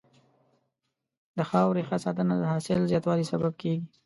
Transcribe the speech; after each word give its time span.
د 1.37 1.39
خاورې 1.49 1.81
ښه 1.87 1.97
ساتنه 2.05 2.33
د 2.37 2.43
حاصل 2.51 2.79
زیاتوالي 2.91 3.25
سبب 3.31 3.53
کېږي. 3.61 3.85